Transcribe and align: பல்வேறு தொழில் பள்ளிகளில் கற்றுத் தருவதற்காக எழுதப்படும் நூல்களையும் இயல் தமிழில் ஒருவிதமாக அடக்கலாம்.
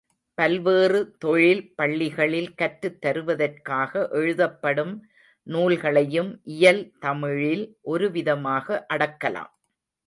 பல்வேறு 0.37 0.99
தொழில் 1.17 1.73
பள்ளிகளில் 1.75 2.53
கற்றுத் 2.53 2.97
தருவதற்காக 3.01 4.07
எழுதப்படும் 4.11 4.93
நூல்களையும் 5.47 6.31
இயல் 6.51 6.83
தமிழில் 6.99 7.65
ஒருவிதமாக 7.85 8.85
அடக்கலாம். 8.93 9.51